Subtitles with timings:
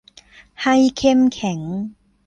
[0.63, 1.59] ให้เข้มแข็ง